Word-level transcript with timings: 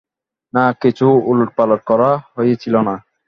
না, 0.53 0.63
কিছুই 0.81 1.15
ওলট-পালট 1.29 1.81
করা 1.83 2.09
হয়েছিল 2.35 2.75
না। 2.87 2.95